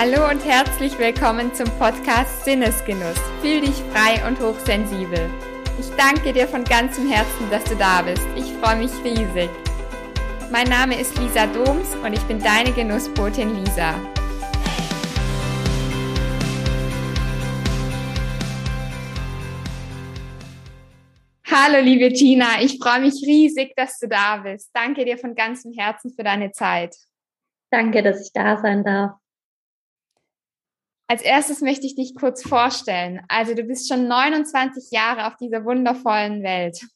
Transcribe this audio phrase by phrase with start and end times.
[0.00, 3.18] Hallo und herzlich willkommen zum Podcast Sinnesgenuss.
[3.40, 5.28] Fühl dich frei und hochsensibel.
[5.80, 8.22] Ich danke dir von ganzem Herzen, dass du da bist.
[8.36, 9.50] Ich freue mich riesig.
[10.52, 13.94] Mein Name ist Lisa Doms und ich bin deine Genussbotin Lisa.
[21.44, 24.70] Hallo liebe Tina, ich freue mich riesig, dass du da bist.
[24.72, 26.94] Danke dir von ganzem Herzen für deine Zeit.
[27.72, 29.18] Danke, dass ich da sein darf.
[31.10, 33.22] Als erstes möchte ich dich kurz vorstellen.
[33.28, 36.86] Also du bist schon 29 Jahre auf dieser wundervollen Welt.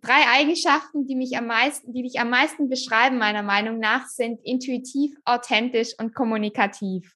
[0.00, 4.40] Drei Eigenschaften, die mich am meisten, die dich am meisten beschreiben, meiner Meinung nach, sind
[4.44, 7.14] intuitiv, authentisch und kommunikativ.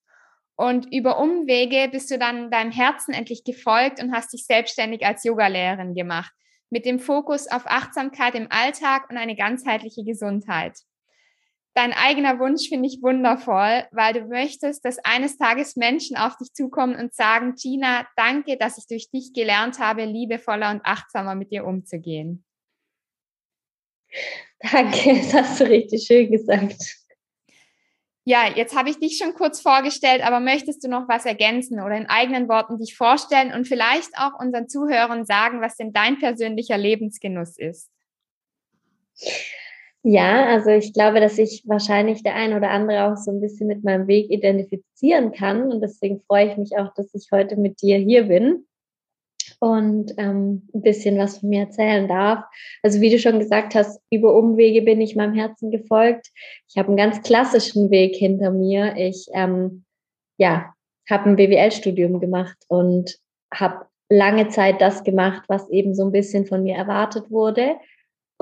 [0.54, 5.24] Und über Umwege bist du dann deinem Herzen endlich gefolgt und hast dich selbstständig als
[5.24, 6.32] Yogalehrerin gemacht,
[6.70, 10.78] mit dem Fokus auf Achtsamkeit im Alltag und eine ganzheitliche Gesundheit
[11.74, 16.52] dein eigener Wunsch finde ich wundervoll, weil du möchtest, dass eines Tages Menschen auf dich
[16.52, 21.50] zukommen und sagen, Gina, danke, dass ich durch dich gelernt habe, liebevoller und achtsamer mit
[21.50, 22.44] dir umzugehen.
[24.60, 27.02] Danke, das hast du richtig schön gesagt.
[28.24, 31.96] Ja, jetzt habe ich dich schon kurz vorgestellt, aber möchtest du noch was ergänzen oder
[31.96, 36.78] in eigenen Worten dich vorstellen und vielleicht auch unseren Zuhörern sagen, was denn dein persönlicher
[36.78, 37.90] Lebensgenuss ist?
[40.04, 43.68] Ja, also ich glaube, dass ich wahrscheinlich der ein oder andere auch so ein bisschen
[43.68, 45.70] mit meinem Weg identifizieren kann.
[45.70, 48.66] Und deswegen freue ich mich auch, dass ich heute mit dir hier bin
[49.60, 52.44] und ähm, ein bisschen was von mir erzählen darf.
[52.82, 56.32] Also wie du schon gesagt hast, über Umwege bin ich meinem Herzen gefolgt.
[56.68, 58.96] Ich habe einen ganz klassischen Weg hinter mir.
[58.96, 59.84] Ich ähm,
[60.36, 60.74] ja,
[61.08, 63.18] habe ein BWL-Studium gemacht und
[63.54, 67.76] habe lange Zeit das gemacht, was eben so ein bisschen von mir erwartet wurde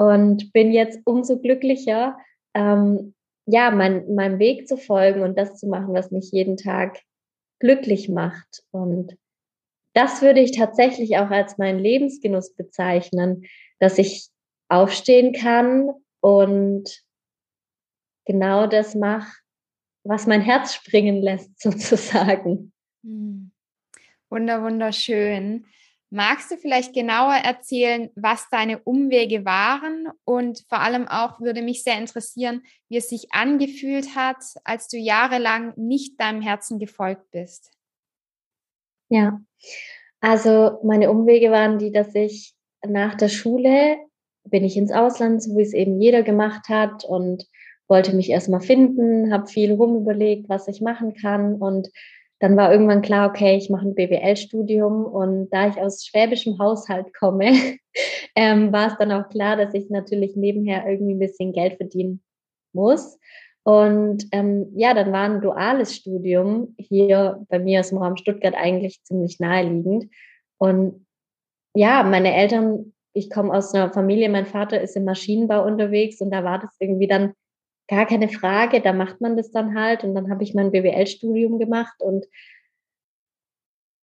[0.00, 2.16] und bin jetzt umso glücklicher,
[2.54, 7.02] ähm, ja, mein, meinem Weg zu folgen und das zu machen, was mich jeden Tag
[7.58, 8.62] glücklich macht.
[8.70, 9.18] Und
[9.92, 13.44] das würde ich tatsächlich auch als meinen Lebensgenuss bezeichnen,
[13.78, 14.30] dass ich
[14.70, 17.04] aufstehen kann und
[18.24, 19.30] genau das mache,
[20.02, 22.72] was mein Herz springen lässt, sozusagen.
[23.04, 23.50] Hm.
[24.30, 25.66] Wunder, wunderschön.
[26.12, 30.08] Magst du vielleicht genauer erzählen, was deine Umwege waren?
[30.24, 34.96] Und vor allem auch würde mich sehr interessieren, wie es sich angefühlt hat, als du
[34.96, 37.70] jahrelang nicht deinem Herzen gefolgt bist.
[39.08, 39.40] Ja,
[40.20, 42.54] also meine Umwege waren die, dass ich
[42.86, 43.98] nach der Schule
[44.44, 47.46] bin ich ins Ausland, so wie es eben jeder gemacht hat und
[47.88, 51.90] wollte mich erstmal finden, habe viel rumüberlegt, was ich machen kann und
[52.40, 57.14] dann war irgendwann klar, okay, ich mache ein BWL-Studium und da ich aus schwäbischem Haushalt
[57.14, 57.52] komme,
[58.34, 62.22] ähm, war es dann auch klar, dass ich natürlich nebenher irgendwie ein bisschen Geld verdienen
[62.72, 63.18] muss.
[63.62, 68.54] Und ähm, ja, dann war ein duales Studium hier bei mir aus dem Raum Stuttgart
[68.56, 70.06] eigentlich ziemlich naheliegend.
[70.56, 71.06] Und
[71.74, 76.30] ja, meine Eltern, ich komme aus einer Familie, mein Vater ist im Maschinenbau unterwegs und
[76.30, 77.34] da war das irgendwie dann
[77.90, 80.04] gar keine Frage, da macht man das dann halt.
[80.04, 82.26] Und dann habe ich mein BWL-Studium gemacht und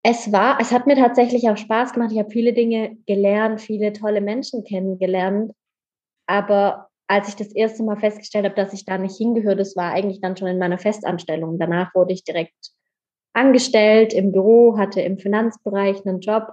[0.04, 2.12] es war, es hat mir tatsächlich auch Spaß gemacht.
[2.12, 5.52] Ich habe viele Dinge gelernt, viele tolle Menschen kennengelernt.
[6.26, 9.92] Aber als ich das erste Mal festgestellt habe, dass ich da nicht hingehöre, das war
[9.92, 11.58] eigentlich dann schon in meiner Festanstellung.
[11.58, 12.54] Danach wurde ich direkt
[13.32, 16.52] angestellt im Büro, hatte im Finanzbereich einen Job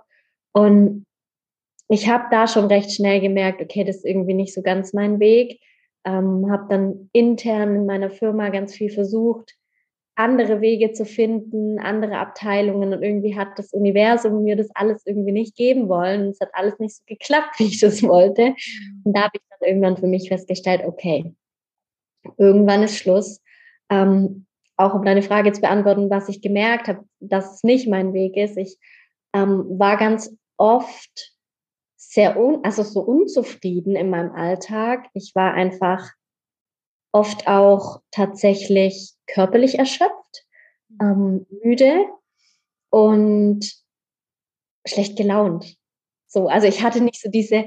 [0.54, 1.06] und
[1.88, 5.20] ich habe da schon recht schnell gemerkt, okay, das ist irgendwie nicht so ganz mein
[5.20, 5.60] Weg
[6.06, 9.56] ähm, habe dann intern in meiner Firma ganz viel versucht,
[10.16, 15.34] andere Wege zu finden, andere Abteilungen und irgendwie hat das Universum mir das alles irgendwie
[15.34, 16.30] nicht geben wollen.
[16.30, 18.50] Es hat alles nicht so geklappt, wie ich das wollte.
[18.50, 19.02] Mhm.
[19.04, 21.34] Und da habe ich dann irgendwann für mich festgestellt, okay,
[22.38, 23.42] irgendwann ist Schluss.
[23.90, 24.46] Ähm,
[24.78, 28.36] auch um deine Frage zu beantworten, was ich gemerkt habe, dass es nicht mein Weg
[28.36, 28.58] ist.
[28.58, 28.78] Ich
[29.34, 31.35] ähm, war ganz oft
[32.16, 35.10] sehr un, also so unzufrieden in meinem Alltag.
[35.14, 36.12] Ich war einfach
[37.12, 40.46] oft auch tatsächlich körperlich erschöpft,
[41.02, 42.06] ähm, müde
[42.90, 43.70] und
[44.88, 45.76] schlecht gelaunt.
[46.28, 47.66] So, also ich hatte nicht so diese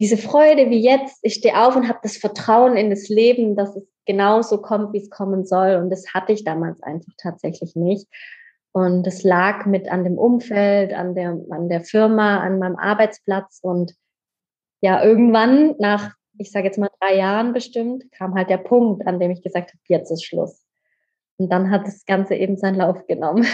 [0.00, 1.18] diese Freude wie jetzt.
[1.22, 5.02] Ich stehe auf und habe das Vertrauen in das Leben, dass es genauso kommt, wie
[5.02, 5.76] es kommen soll.
[5.76, 8.08] Und das hatte ich damals einfach tatsächlich nicht.
[8.72, 13.58] Und es lag mit an dem Umfeld, an der, an der Firma, an meinem Arbeitsplatz.
[13.62, 13.94] Und
[14.80, 19.18] ja, irgendwann nach, ich sage jetzt mal drei Jahren bestimmt, kam halt der Punkt, an
[19.18, 20.64] dem ich gesagt habe, jetzt ist Schluss.
[21.36, 23.46] Und dann hat das Ganze eben seinen Lauf genommen.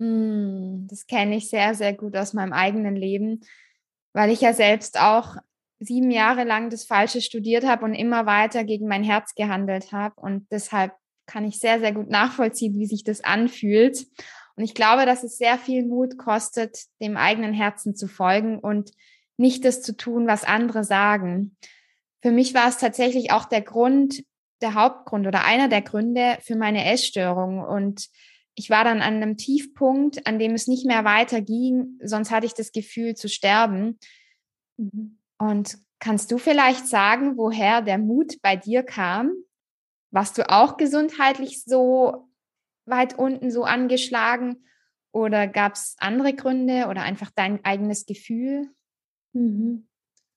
[0.00, 3.40] Hm, das kenne ich sehr, sehr gut aus meinem eigenen Leben,
[4.12, 5.36] weil ich ja selbst auch
[5.78, 10.20] sieben Jahre lang das Falsche studiert habe und immer weiter gegen mein Herz gehandelt habe
[10.20, 10.92] und deshalb
[11.26, 14.06] kann ich sehr, sehr gut nachvollziehen, wie sich das anfühlt.
[14.56, 18.92] Und ich glaube, dass es sehr viel Mut kostet, dem eigenen Herzen zu folgen und
[19.36, 21.56] nicht das zu tun, was andere sagen.
[22.22, 24.24] Für mich war es tatsächlich auch der Grund,
[24.62, 27.60] der Hauptgrund oder einer der Gründe für meine Essstörung.
[27.60, 28.08] Und
[28.54, 32.54] ich war dann an einem Tiefpunkt, an dem es nicht mehr weiterging, sonst hatte ich
[32.54, 33.98] das Gefühl zu sterben.
[34.76, 35.18] Mhm.
[35.38, 39.32] Und kannst du vielleicht sagen, woher der Mut bei dir kam?
[40.14, 42.28] Warst du auch gesundheitlich so
[42.86, 44.64] weit unten, so angeschlagen?
[45.10, 48.68] Oder gab es andere Gründe oder einfach dein eigenes Gefühl?
[49.32, 49.88] Mhm.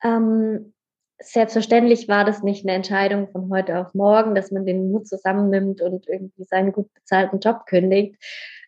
[0.04, 0.74] Ähm,
[1.20, 5.82] selbstverständlich war das nicht eine Entscheidung von heute auf morgen, dass man den Mut zusammennimmt
[5.82, 8.16] und irgendwie seinen gut bezahlten Job kündigt.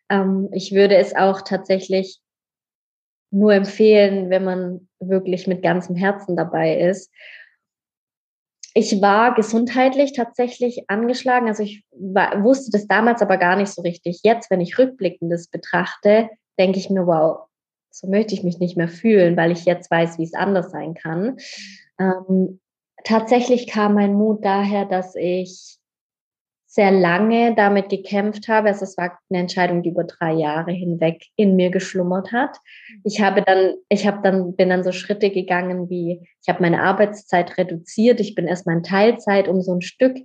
[0.09, 2.21] Ähm, ich würde es auch tatsächlich
[3.31, 7.11] nur empfehlen, wenn man wirklich mit ganzem Herzen dabei ist.
[8.73, 11.47] Ich war gesundheitlich tatsächlich angeschlagen.
[11.47, 14.21] Also ich war, wusste das damals aber gar nicht so richtig.
[14.23, 16.29] Jetzt, wenn ich rückblickendes betrachte,
[16.59, 17.47] denke ich mir, wow,
[17.89, 20.93] so möchte ich mich nicht mehr fühlen, weil ich jetzt weiß, wie es anders sein
[20.93, 21.37] kann.
[21.99, 22.59] Ähm,
[23.03, 25.78] tatsächlich kam mein Mut daher, dass ich
[26.79, 28.69] sehr lange damit gekämpft habe.
[28.69, 32.55] Also es war eine Entscheidung, die über drei Jahre hinweg in mir geschlummert hat.
[33.03, 36.81] Ich habe dann, ich habe dann, bin dann so Schritte gegangen wie, ich habe meine
[36.81, 38.21] Arbeitszeit reduziert.
[38.21, 40.19] Ich bin erstmal in Teilzeit, um so ein Stück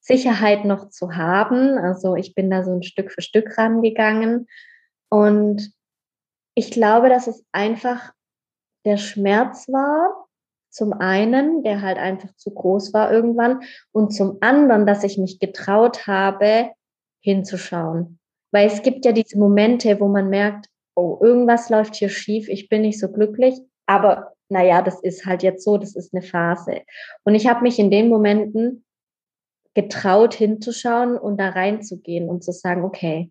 [0.00, 1.76] Sicherheit noch zu haben.
[1.76, 4.46] Also ich bin da so ein Stück für Stück rangegangen.
[5.10, 5.70] Und
[6.54, 8.14] ich glaube, dass es einfach
[8.86, 10.29] der Schmerz war,
[10.70, 13.60] zum einen, der halt einfach zu groß war irgendwann
[13.92, 16.70] und zum anderen, dass ich mich getraut habe,
[17.20, 18.18] hinzuschauen.
[18.52, 22.68] Weil es gibt ja diese Momente, wo man merkt, oh, irgendwas läuft hier schief, ich
[22.68, 26.82] bin nicht so glücklich, aber naja, das ist halt jetzt so, das ist eine Phase.
[27.24, 28.84] Und ich habe mich in den Momenten
[29.74, 33.30] getraut hinzuschauen und da reinzugehen und zu sagen, okay,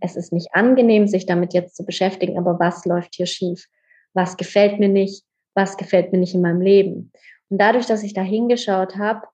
[0.00, 3.66] es ist nicht angenehm, sich damit jetzt zu beschäftigen, aber was läuft hier schief?
[4.14, 5.24] Was gefällt mir nicht?
[5.54, 7.12] Was gefällt mir nicht in meinem Leben.
[7.48, 9.26] Und dadurch, dass ich da hingeschaut habe,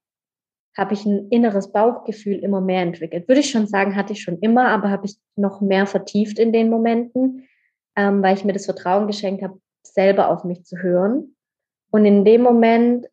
[0.76, 3.26] habe ich ein inneres Bauchgefühl immer mehr entwickelt.
[3.28, 6.52] Würde ich schon sagen, hatte ich schon immer, aber habe ich noch mehr vertieft in
[6.52, 7.48] den Momenten,
[7.96, 11.34] ähm, weil ich mir das Vertrauen geschenkt habe, selber auf mich zu hören.
[11.90, 13.06] Und in dem Moment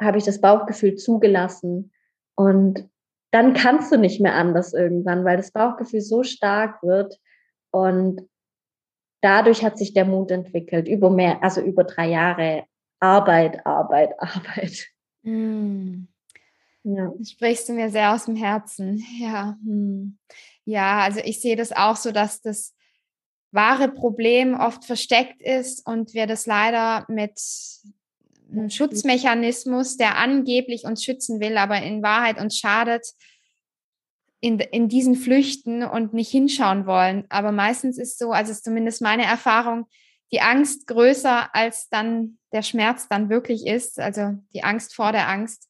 [0.00, 1.92] habe ich das Bauchgefühl zugelassen.
[2.36, 2.88] Und
[3.32, 7.18] dann kannst du nicht mehr anders irgendwann, weil das Bauchgefühl so stark wird.
[7.72, 8.28] Und
[9.20, 12.64] dadurch hat sich der Mut entwickelt, über mehr, also über drei Jahre
[13.00, 14.86] Arbeit, Arbeit, Arbeit.
[15.22, 16.06] Mm.
[16.82, 17.12] Ja.
[17.22, 19.04] Sprichst du mir sehr aus dem Herzen.
[19.18, 19.56] Ja.
[19.62, 20.18] Hm.
[20.64, 22.74] Ja, also ich sehe das auch so, dass das
[23.52, 27.38] wahre Problem oft versteckt ist und wir das leider mit
[28.50, 33.06] einem Schutzmechanismus, der angeblich uns schützen will, aber in Wahrheit uns schadet,
[34.40, 37.24] in, in diesen Flüchten und nicht hinschauen wollen.
[37.28, 39.86] Aber meistens ist so, also ist zumindest meine Erfahrung,
[40.32, 45.28] die Angst größer als dann der Schmerz dann wirklich ist, also die Angst vor der
[45.28, 45.68] Angst.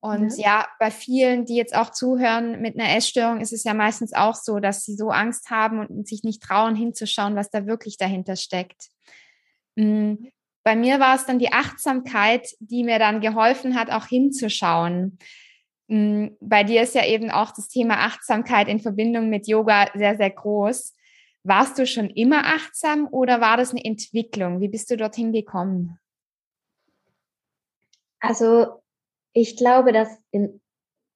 [0.00, 0.44] Und ja.
[0.44, 4.34] ja, bei vielen, die jetzt auch zuhören mit einer Essstörung, ist es ja meistens auch
[4.34, 8.34] so, dass sie so Angst haben und sich nicht trauen hinzuschauen, was da wirklich dahinter
[8.34, 8.88] steckt.
[9.76, 10.14] Mm,
[10.64, 15.18] bei mir war es dann die Achtsamkeit, die mir dann geholfen hat, auch hinzuschauen.
[15.92, 20.16] Mm, bei dir ist ja eben auch das Thema Achtsamkeit in Verbindung mit Yoga sehr,
[20.16, 20.94] sehr groß.
[21.44, 24.60] Warst du schon immer achtsam oder war das eine Entwicklung?
[24.60, 25.98] Wie bist du dorthin gekommen?
[28.20, 28.80] Also
[29.34, 30.62] ich glaube, dass in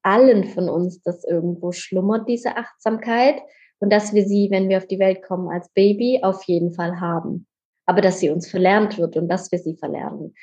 [0.03, 3.41] allen von uns das irgendwo schlummert, diese Achtsamkeit,
[3.79, 7.01] und dass wir sie, wenn wir auf die Welt kommen als Baby, auf jeden Fall
[7.01, 7.47] haben.
[7.87, 10.35] Aber dass sie uns verlernt wird und dass wir sie verlernen.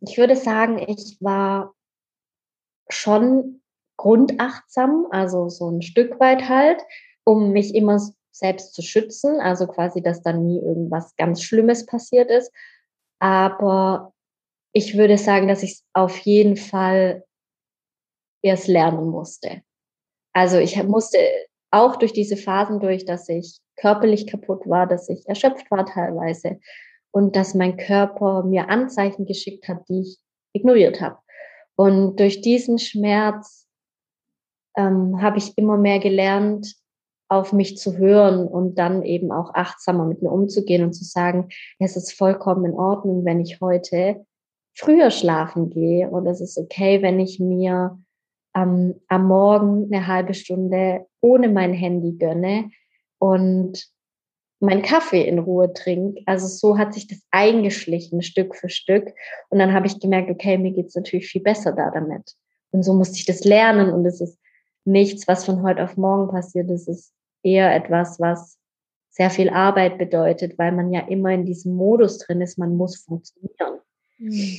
[0.00, 1.74] Ich würde sagen, ich war
[2.88, 3.60] schon
[3.96, 6.82] grundachtsam, also so ein Stück weit halt,
[7.24, 8.00] um mich immer
[8.30, 12.52] selbst zu schützen, also quasi, dass dann nie irgendwas ganz Schlimmes passiert ist.
[13.18, 14.12] Aber
[14.72, 17.24] ich würde sagen, dass ich es auf jeden Fall
[18.42, 19.62] erst lernen musste.
[20.34, 21.18] Also ich musste
[21.70, 26.60] auch durch diese Phasen durch, dass ich körperlich kaputt war, dass ich erschöpft war teilweise
[27.10, 30.18] und dass mein Körper mir Anzeichen geschickt hat, die ich
[30.52, 31.18] ignoriert habe.
[31.74, 33.65] Und durch diesen Schmerz
[34.76, 36.74] ähm, habe ich immer mehr gelernt,
[37.28, 41.48] auf mich zu hören und dann eben auch achtsamer mit mir umzugehen und zu sagen,
[41.78, 44.24] es ist vollkommen in Ordnung, wenn ich heute
[44.74, 47.98] früher schlafen gehe und es ist okay, wenn ich mir
[48.54, 52.70] ähm, am Morgen eine halbe Stunde ohne mein Handy gönne
[53.18, 53.88] und
[54.60, 56.22] meinen Kaffee in Ruhe trinke.
[56.26, 59.12] Also so hat sich das eingeschlichen, Stück für Stück.
[59.50, 62.34] Und dann habe ich gemerkt, okay, mir geht's natürlich viel besser da damit.
[62.70, 64.38] Und so musste ich das lernen und es ist
[64.86, 66.70] nichts, was von heute auf morgen passiert.
[66.70, 67.12] Es ist
[67.42, 68.58] eher etwas, was
[69.10, 72.96] sehr viel Arbeit bedeutet, weil man ja immer in diesem Modus drin ist, man muss
[72.96, 73.80] funktionieren.
[74.18, 74.58] Mhm.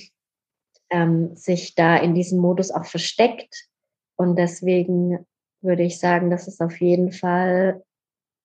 [0.90, 3.68] Ähm, sich da in diesem Modus auch versteckt.
[4.16, 5.26] Und deswegen
[5.62, 7.84] würde ich sagen, dass es auf jeden Fall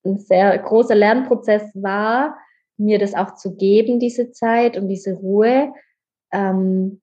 [0.04, 2.36] ein sehr großer Lernprozess war,
[2.76, 5.72] mir das auch zu geben, diese Zeit und diese Ruhe.
[6.32, 7.00] Ähm,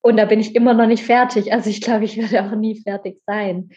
[0.00, 1.52] und da bin ich immer noch nicht fertig.
[1.52, 3.70] Also ich glaube, ich werde auch nie fertig sein.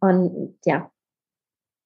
[0.00, 0.90] Und ja.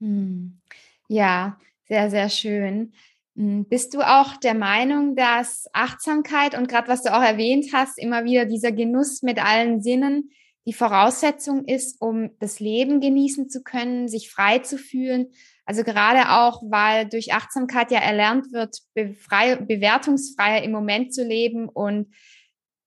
[0.00, 0.60] Hm.
[1.08, 1.58] Ja,
[1.88, 2.92] sehr, sehr schön.
[3.36, 7.98] Hm, bist du auch der Meinung, dass Achtsamkeit und gerade was du auch erwähnt hast,
[7.98, 10.30] immer wieder dieser Genuss mit allen Sinnen
[10.66, 15.32] die Voraussetzung ist, um das Leben genießen zu können, sich frei zu fühlen?
[15.64, 22.12] Also gerade auch, weil durch Achtsamkeit ja erlernt wird, bewertungsfreier im Moment zu leben und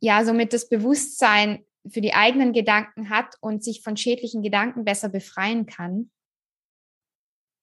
[0.05, 5.09] ja, somit das Bewusstsein für die eigenen Gedanken hat und sich von schädlichen Gedanken besser
[5.09, 6.12] befreien kann?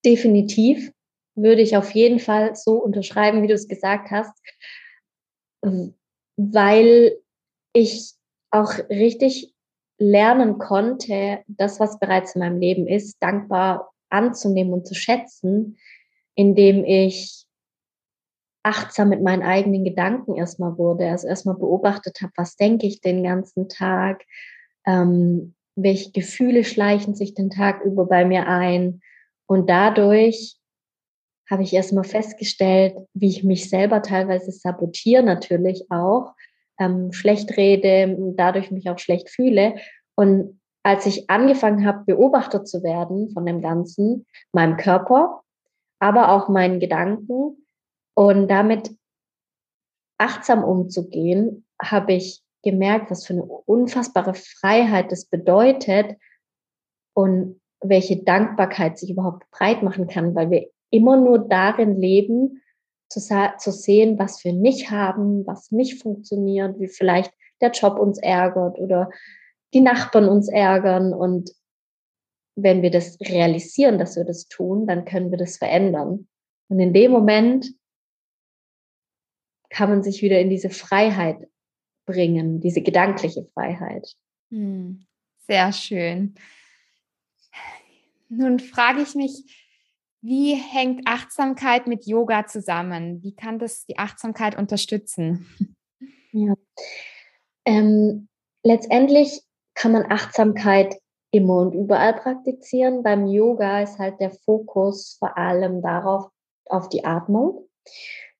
[0.04, 0.92] Definitiv
[1.34, 4.32] würde ich auf jeden Fall so unterschreiben, wie du es gesagt hast,
[6.36, 7.16] weil
[7.72, 8.14] ich
[8.50, 9.54] auch richtig
[9.98, 15.78] lernen konnte, das, was bereits in meinem Leben ist, dankbar anzunehmen und zu schätzen,
[16.34, 17.41] indem ich
[18.62, 21.08] achtsam mit meinen eigenen Gedanken erstmal wurde.
[21.08, 24.24] Also erstmal beobachtet habe, was denke ich den ganzen Tag,
[24.86, 29.00] ähm, welche Gefühle schleichen sich den Tag über bei mir ein.
[29.46, 30.56] Und dadurch
[31.50, 36.32] habe ich erstmal festgestellt, wie ich mich selber teilweise sabotiere, natürlich auch,
[36.78, 39.74] ähm, schlecht rede, dadurch mich auch schlecht fühle.
[40.14, 45.42] Und als ich angefangen habe, beobachtet zu werden von dem Ganzen, meinem Körper,
[46.00, 47.61] aber auch meinen Gedanken,
[48.14, 48.90] und damit
[50.18, 56.16] achtsam umzugehen, habe ich gemerkt, was für eine unfassbare Freiheit das bedeutet
[57.14, 62.62] und welche Dankbarkeit sich überhaupt breit machen kann, weil wir immer nur darin leben,
[63.08, 63.20] zu,
[63.58, 68.78] zu sehen, was wir nicht haben, was nicht funktioniert, wie vielleicht der Job uns ärgert
[68.78, 69.10] oder
[69.74, 71.12] die Nachbarn uns ärgern.
[71.12, 71.50] Und
[72.56, 76.28] wenn wir das realisieren, dass wir das tun, dann können wir das verändern.
[76.68, 77.74] Und in dem Moment
[79.72, 81.48] kann man sich wieder in diese Freiheit
[82.04, 84.06] bringen, diese gedankliche Freiheit.
[84.50, 85.06] Hm,
[85.46, 86.34] sehr schön.
[88.28, 89.44] Nun frage ich mich,
[90.20, 93.22] wie hängt Achtsamkeit mit Yoga zusammen?
[93.22, 95.46] Wie kann das die Achtsamkeit unterstützen?
[96.32, 96.54] Ja.
[97.64, 98.28] Ähm,
[98.62, 99.42] letztendlich
[99.74, 100.96] kann man Achtsamkeit
[101.30, 103.02] immer und überall praktizieren.
[103.02, 106.30] Beim Yoga ist halt der Fokus vor allem darauf,
[106.66, 107.68] auf die Atmung.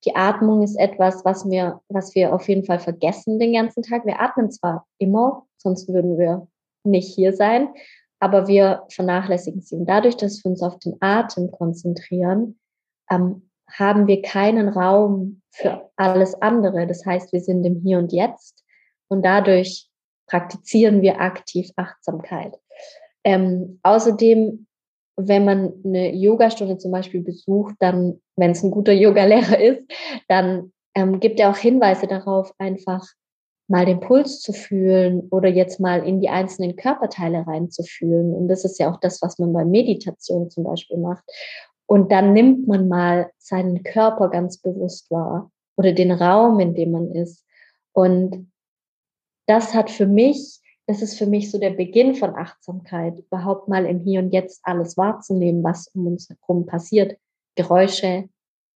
[0.05, 4.05] Die Atmung ist etwas, was wir, was wir auf jeden Fall vergessen den ganzen Tag.
[4.05, 6.49] Wir atmen zwar immer, sonst würden wir
[6.85, 7.69] nicht hier sein,
[8.19, 9.77] aber wir vernachlässigen sie.
[9.77, 12.59] Und dadurch, dass wir uns auf den Atem konzentrieren,
[13.11, 16.87] ähm, haben wir keinen Raum für alles andere.
[16.87, 18.65] Das heißt, wir sind im Hier und Jetzt
[19.09, 19.89] und dadurch
[20.27, 22.59] praktizieren wir aktiv Achtsamkeit.
[23.25, 24.67] Ähm, außerdem
[25.17, 29.83] wenn man eine Yogastunde zum Beispiel besucht, dann, wenn es ein guter Yogalehrer ist,
[30.29, 33.07] dann ähm, gibt er auch Hinweise darauf, einfach
[33.69, 38.35] mal den Puls zu fühlen oder jetzt mal in die einzelnen Körperteile reinzufühlen.
[38.35, 41.25] Und das ist ja auch das, was man bei Meditation zum Beispiel macht.
[41.87, 46.91] Und dann nimmt man mal seinen Körper ganz bewusst wahr oder den Raum, in dem
[46.91, 47.45] man ist.
[47.93, 48.51] Und
[49.47, 53.87] das hat für mich das ist für mich so der Beginn von Achtsamkeit, überhaupt mal
[53.87, 57.19] im Hier und Jetzt alles wahrzunehmen, was um uns herum passiert.
[57.55, 58.29] Geräusche,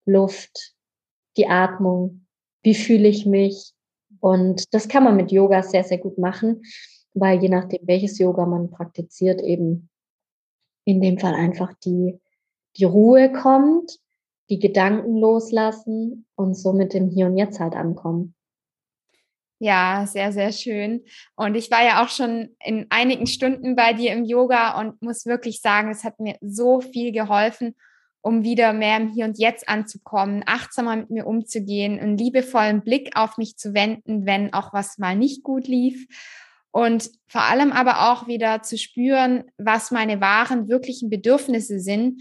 [0.04, 0.74] Luft,
[1.36, 2.26] die Atmung,
[2.62, 3.72] wie fühle ich mich.
[4.20, 6.62] Und das kann man mit Yoga sehr, sehr gut machen,
[7.14, 9.88] weil je nachdem, welches Yoga man praktiziert, eben
[10.84, 12.20] in dem Fall einfach die,
[12.76, 13.98] die Ruhe kommt,
[14.48, 18.35] die Gedanken loslassen und so mit dem Hier und Jetzt halt ankommen.
[19.58, 21.04] Ja, sehr, sehr schön.
[21.34, 25.24] Und ich war ja auch schon in einigen Stunden bei dir im Yoga und muss
[25.24, 27.74] wirklich sagen, es hat mir so viel geholfen,
[28.20, 33.16] um wieder mehr im Hier und Jetzt anzukommen, achtsamer mit mir umzugehen, einen liebevollen Blick
[33.16, 36.06] auf mich zu wenden, wenn auch was mal nicht gut lief.
[36.70, 42.20] Und vor allem aber auch wieder zu spüren, was meine wahren, wirklichen Bedürfnisse sind.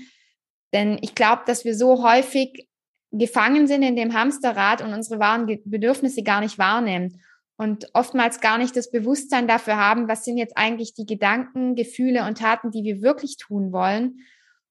[0.73, 2.69] Denn ich glaube, dass wir so häufig
[3.17, 7.21] gefangen sind in dem Hamsterrad und unsere wahren Bedürfnisse gar nicht wahrnehmen
[7.57, 12.25] und oftmals gar nicht das Bewusstsein dafür haben, was sind jetzt eigentlich die Gedanken, Gefühle
[12.25, 14.19] und Taten, die wir wirklich tun wollen.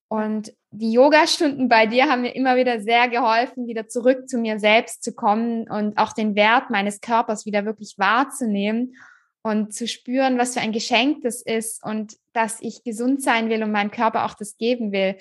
[0.09, 4.59] Und die Yoga-Stunden bei dir haben mir immer wieder sehr geholfen, wieder zurück zu mir
[4.61, 8.95] selbst zu kommen und auch den Wert meines Körpers wieder wirklich wahrzunehmen
[9.43, 13.63] und zu spüren, was für ein Geschenk das ist und dass ich gesund sein will
[13.63, 15.17] und meinem Körper auch das geben will,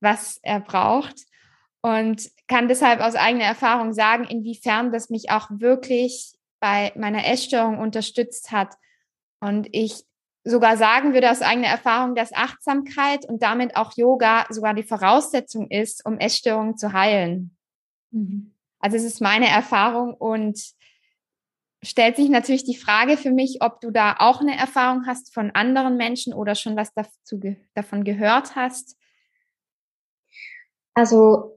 [0.00, 1.22] was er braucht.
[1.82, 7.78] Und kann deshalb aus eigener Erfahrung sagen, inwiefern das mich auch wirklich bei meiner Essstörung
[7.78, 8.74] unterstützt hat.
[9.40, 10.04] Und ich
[10.42, 15.70] sogar sagen würde aus eigener Erfahrung, dass Achtsamkeit und damit auch Yoga sogar die Voraussetzung
[15.70, 17.56] ist, um Essstörungen zu heilen.
[18.10, 18.52] Mhm.
[18.78, 20.60] Also es ist meine Erfahrung und
[21.82, 25.50] stellt sich natürlich die Frage für mich, ob du da auch eine Erfahrung hast von
[25.52, 27.40] anderen Menschen oder schon was dazu,
[27.74, 28.96] davon gehört hast.
[30.94, 31.55] Also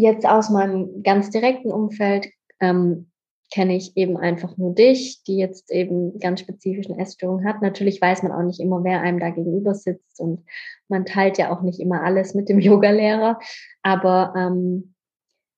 [0.00, 2.28] jetzt aus meinem ganz direkten Umfeld
[2.60, 3.10] ähm,
[3.50, 7.62] kenne ich eben einfach nur dich, die jetzt eben ganz spezifische Essstörungen hat.
[7.62, 10.44] Natürlich weiß man auch nicht immer, wer einem da gegenüber sitzt und
[10.88, 13.38] man teilt ja auch nicht immer alles mit dem Yogalehrer.
[13.82, 14.94] Aber ähm,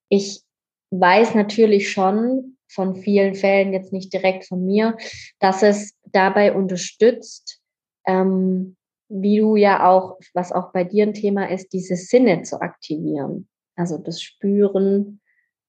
[0.08, 0.42] ich
[0.90, 4.96] weiß natürlich schon, von vielen Fällen, jetzt nicht direkt von mir,
[5.40, 7.60] dass es dabei unterstützt,
[8.06, 8.76] ähm,
[9.08, 13.48] wie du ja auch, was auch bei dir ein Thema ist, diese Sinne zu aktivieren.
[13.80, 15.20] Also das Spüren,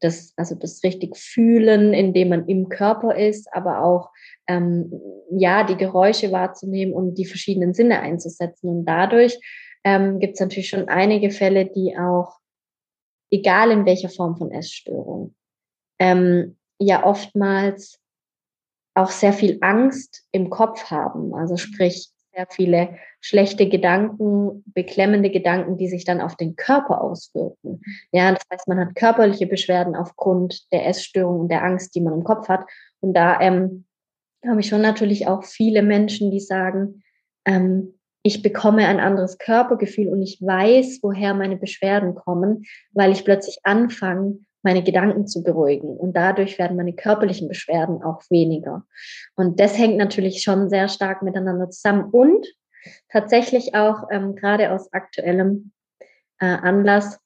[0.01, 4.09] das, also das richtig Fühlen, indem man im Körper ist, aber auch
[4.47, 4.91] ähm,
[5.31, 8.69] ja die Geräusche wahrzunehmen und die verschiedenen Sinne einzusetzen.
[8.69, 9.39] Und dadurch
[9.83, 12.37] ähm, gibt es natürlich schon einige Fälle, die auch,
[13.31, 15.33] egal in welcher Form von Essstörung,
[15.99, 17.99] ähm, ja oftmals
[18.93, 21.33] auch sehr viel Angst im Kopf haben.
[21.33, 27.81] Also sprich, sehr viele schlechte Gedanken, beklemmende Gedanken, die sich dann auf den Körper auswirken.
[28.11, 32.13] Ja, das heißt, man hat körperliche Beschwerden aufgrund der Essstörung und der Angst, die man
[32.13, 32.65] im Kopf hat.
[32.99, 33.85] Und da ähm,
[34.47, 37.03] habe ich schon natürlich auch viele Menschen, die sagen,
[37.45, 43.25] ähm, ich bekomme ein anderes Körpergefühl und ich weiß, woher meine Beschwerden kommen, weil ich
[43.25, 45.97] plötzlich anfange, meine Gedanken zu beruhigen.
[45.97, 48.85] Und dadurch werden meine körperlichen Beschwerden auch weniger.
[49.35, 52.09] Und das hängt natürlich schon sehr stark miteinander zusammen.
[52.11, 52.45] Und
[53.09, 55.71] tatsächlich auch ähm, gerade aus aktuellem
[56.39, 57.19] äh, Anlass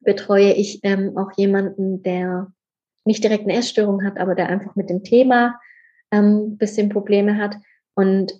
[0.00, 2.52] betreue ich ähm, auch jemanden, der
[3.04, 5.58] nicht direkt eine Essstörung hat, aber der einfach mit dem Thema
[6.10, 7.56] ähm, bisschen Probleme hat.
[7.94, 8.32] Und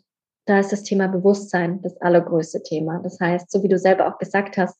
[0.46, 3.00] da ist das Thema Bewusstsein das allergrößte Thema.
[3.02, 4.78] Das heißt, so wie du selber auch gesagt hast,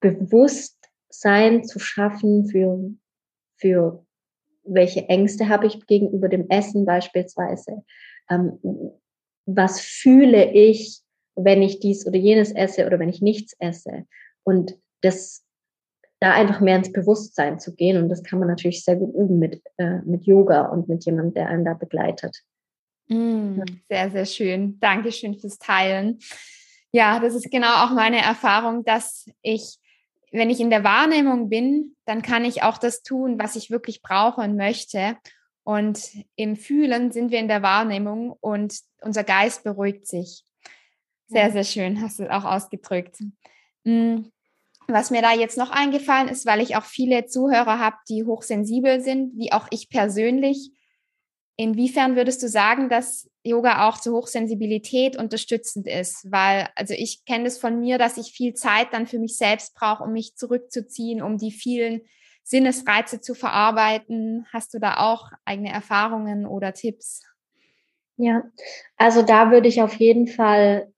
[0.00, 0.81] bewusst
[1.14, 2.90] sein zu schaffen für,
[3.56, 4.04] für
[4.64, 7.84] welche Ängste habe ich gegenüber dem Essen beispielsweise.
[8.30, 8.58] Ähm,
[9.46, 11.00] was fühle ich,
[11.34, 14.06] wenn ich dies oder jenes esse oder wenn ich nichts esse?
[14.44, 15.44] Und das
[16.22, 18.00] da einfach mehr ins Bewusstsein zu gehen.
[18.00, 21.34] Und das kann man natürlich sehr gut üben mit, äh, mit Yoga und mit jemandem,
[21.34, 22.44] der einen da begleitet.
[23.08, 24.78] Mm, sehr, sehr schön.
[24.78, 26.20] Dankeschön fürs Teilen.
[26.92, 29.78] Ja, das ist genau auch meine Erfahrung, dass ich
[30.32, 34.02] wenn ich in der Wahrnehmung bin, dann kann ich auch das tun, was ich wirklich
[34.02, 35.16] brauche und möchte.
[35.62, 40.44] Und im Fühlen sind wir in der Wahrnehmung und unser Geist beruhigt sich.
[41.28, 43.18] Sehr, sehr schön, hast du auch ausgedrückt.
[43.84, 44.32] Hm,
[44.88, 49.00] was mir da jetzt noch eingefallen ist, weil ich auch viele Zuhörer habe, die hochsensibel
[49.00, 50.72] sind, wie auch ich persönlich,
[51.56, 56.30] Inwiefern würdest du sagen, dass Yoga auch zur Hochsensibilität unterstützend ist?
[56.30, 59.74] Weil, also ich kenne es von mir, dass ich viel Zeit dann für mich selbst
[59.74, 62.02] brauche, um mich zurückzuziehen, um die vielen
[62.44, 64.46] Sinnesreize zu verarbeiten.
[64.52, 67.22] Hast du da auch eigene Erfahrungen oder Tipps?
[68.16, 68.44] Ja,
[68.96, 70.92] also da würde ich auf jeden Fall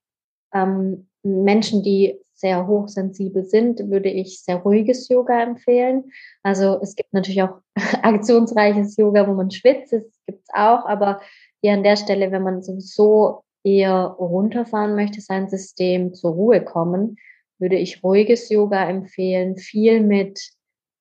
[0.53, 6.11] ähm, Menschen, die sehr hochsensibel sind, würde ich sehr ruhiges Yoga empfehlen.
[6.43, 7.61] Also es gibt natürlich auch
[8.03, 11.21] aktionsreiches Yoga, wo man schwitzt, das gibt es auch, aber
[11.65, 17.17] hier an der Stelle, wenn man sowieso eher runterfahren möchte, sein System zur Ruhe kommen,
[17.57, 20.51] würde ich ruhiges Yoga empfehlen, viel mit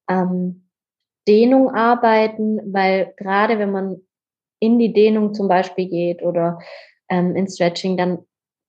[0.08, 0.70] ähm,
[1.28, 4.00] Dehnung arbeiten, weil gerade wenn man
[4.58, 6.58] in die Dehnung zum Beispiel geht oder
[7.10, 8.20] ähm, in Stretching, dann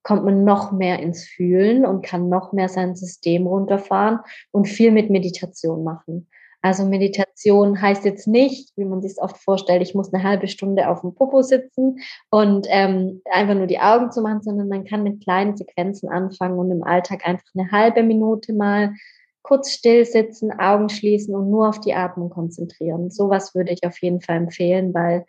[0.03, 4.19] kommt man noch mehr ins Fühlen und kann noch mehr sein System runterfahren
[4.51, 6.27] und viel mit Meditation machen.
[6.65, 10.47] Also Meditation heißt jetzt nicht, wie man sich es oft vorstellt, ich muss eine halbe
[10.47, 11.99] Stunde auf dem Popo sitzen
[12.31, 16.57] und ähm, einfach nur die Augen zu machen, sondern man kann mit kleinen Sequenzen anfangen
[16.57, 18.95] und im Alltag einfach eine halbe Minute mal
[19.43, 23.11] kurz still sitzen, Augen schließen und nur auf die Atmung konzentrieren.
[23.11, 25.27] Sowas würde ich auf jeden Fall empfehlen, weil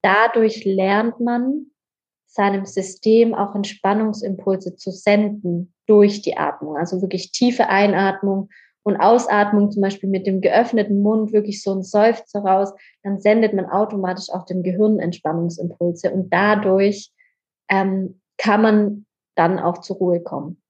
[0.00, 1.66] dadurch lernt man
[2.28, 6.78] seinem System auch Entspannungsimpulse zu senden durch die Atmung.
[6.78, 8.48] Also wirklich tiefe Einatmung
[8.82, 13.52] und Ausatmung, zum Beispiel mit dem geöffneten Mund, wirklich so ein Seufzer raus, dann sendet
[13.54, 17.12] man automatisch auch dem Gehirn Entspannungsimpulse und dadurch
[17.68, 20.60] ähm, kann man dann auch zur Ruhe kommen.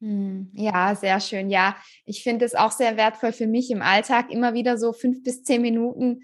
[0.00, 1.50] Hm, ja, sehr schön.
[1.50, 5.22] Ja, ich finde es auch sehr wertvoll für mich im Alltag, immer wieder so fünf
[5.22, 6.22] bis zehn Minuten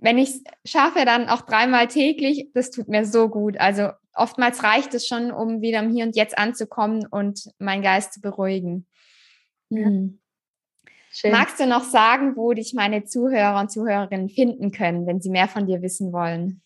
[0.00, 3.58] wenn ich es schaffe, dann auch dreimal täglich, das tut mir so gut.
[3.58, 8.14] Also oftmals reicht es schon, um wieder im Hier und Jetzt anzukommen und meinen Geist
[8.14, 8.86] zu beruhigen.
[9.70, 9.88] Ja.
[9.88, 10.20] Mhm.
[11.30, 15.48] Magst du noch sagen, wo dich meine Zuhörer und Zuhörerinnen finden können, wenn sie mehr
[15.48, 16.62] von dir wissen wollen?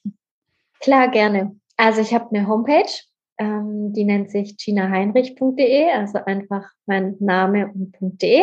[0.81, 1.57] Klar, gerne.
[1.77, 2.90] Also ich habe eine Homepage,
[3.38, 8.43] ähm, die nennt sich ginaheinrich.de, also einfach mein Name und .de.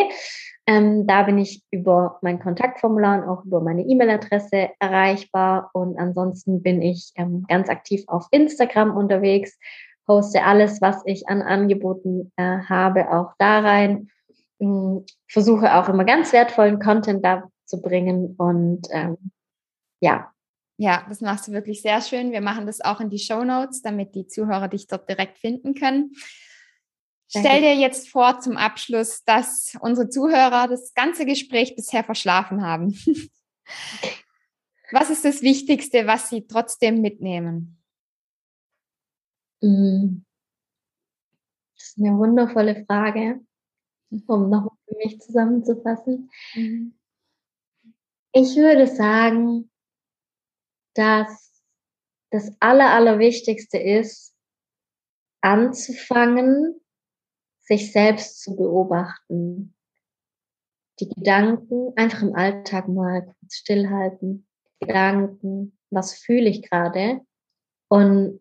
[0.66, 5.70] Ähm, da bin ich über mein Kontaktformular und auch über meine E-Mail-Adresse erreichbar.
[5.72, 9.58] Und ansonsten bin ich ähm, ganz aktiv auf Instagram unterwegs,
[10.06, 14.08] poste alles, was ich an Angeboten äh, habe, auch da rein.
[14.62, 19.32] Ähm, versuche auch immer ganz wertvollen Content da zu bringen und ähm,
[20.00, 20.32] ja,
[20.78, 22.32] ja, das machst du wirklich sehr schön.
[22.32, 25.74] Wir machen das auch in die Show Notes, damit die Zuhörer dich dort direkt finden
[25.74, 26.12] können.
[27.32, 27.48] Danke.
[27.48, 32.98] Stell dir jetzt vor zum Abschluss, dass unsere Zuhörer das ganze Gespräch bisher verschlafen haben.
[34.92, 37.82] Was ist das Wichtigste, was sie trotzdem mitnehmen?
[39.62, 40.24] Mm.
[41.74, 43.40] Das ist eine wundervolle Frage,
[44.26, 46.30] um nochmal für mich zusammenzufassen.
[46.54, 46.94] Mhm.
[48.32, 49.70] Ich würde sagen,
[50.94, 51.62] dass
[52.30, 54.34] das Aller, Allerwichtigste ist,
[55.42, 56.80] anzufangen,
[57.60, 59.74] sich selbst zu beobachten.
[61.00, 64.46] Die Gedanken einfach im Alltag mal kurz stillhalten.
[64.80, 67.20] Gedanken, was fühle ich gerade?
[67.88, 68.40] Und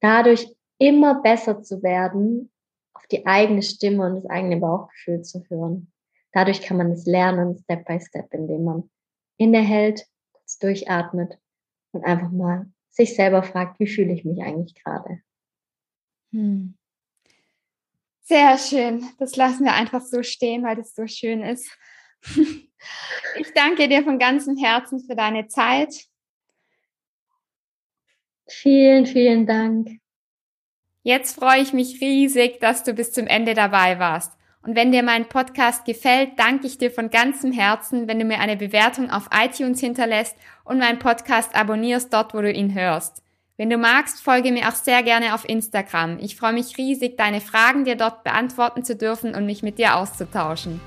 [0.00, 2.50] dadurch immer besser zu werden,
[2.98, 5.92] auf die eigene Stimme und das eigene Bauchgefühl zu hören.
[6.32, 8.90] Dadurch kann man es lernen, Step by Step, indem man
[9.36, 11.38] innehält, kurz durchatmet
[11.92, 15.20] und einfach mal sich selber fragt, wie fühle ich mich eigentlich gerade.
[16.32, 16.76] Hm.
[18.22, 19.08] Sehr schön.
[19.18, 21.70] Das lassen wir einfach so stehen, weil das so schön ist.
[23.36, 26.06] Ich danke dir von ganzem Herzen für deine Zeit.
[28.46, 29.98] Vielen, vielen Dank.
[31.08, 34.34] Jetzt freue ich mich riesig, dass du bis zum Ende dabei warst.
[34.60, 38.40] Und wenn dir mein Podcast gefällt, danke ich dir von ganzem Herzen, wenn du mir
[38.40, 43.22] eine Bewertung auf iTunes hinterlässt und meinen Podcast abonnierst dort, wo du ihn hörst.
[43.56, 46.18] Wenn du magst, folge mir auch sehr gerne auf Instagram.
[46.18, 49.96] Ich freue mich riesig, deine Fragen dir dort beantworten zu dürfen und mich mit dir
[49.96, 50.78] auszutauschen.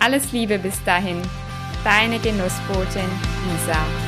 [0.00, 1.20] Alles Liebe bis dahin.
[1.84, 3.10] Deine Genussbotin
[3.50, 4.07] Lisa.